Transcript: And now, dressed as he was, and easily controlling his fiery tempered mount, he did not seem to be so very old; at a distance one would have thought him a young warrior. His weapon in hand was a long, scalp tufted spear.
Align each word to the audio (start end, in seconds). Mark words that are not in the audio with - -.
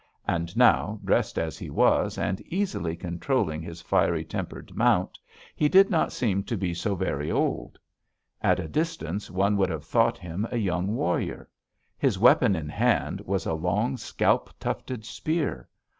And 0.27 0.57
now, 0.57 0.99
dressed 1.05 1.37
as 1.37 1.59
he 1.59 1.69
was, 1.69 2.17
and 2.17 2.41
easily 2.47 2.95
controlling 2.95 3.61
his 3.61 3.83
fiery 3.83 4.23
tempered 4.25 4.75
mount, 4.75 5.19
he 5.55 5.69
did 5.69 5.91
not 5.91 6.11
seem 6.11 6.41
to 6.45 6.57
be 6.57 6.73
so 6.73 6.95
very 6.95 7.29
old; 7.29 7.77
at 8.41 8.59
a 8.59 8.67
distance 8.67 9.29
one 9.29 9.57
would 9.57 9.69
have 9.69 9.85
thought 9.85 10.17
him 10.17 10.47
a 10.49 10.57
young 10.57 10.87
warrior. 10.95 11.47
His 11.99 12.17
weapon 12.17 12.55
in 12.55 12.69
hand 12.69 13.21
was 13.27 13.45
a 13.45 13.53
long, 13.53 13.95
scalp 13.95 14.49
tufted 14.59 15.05
spear. 15.05 15.69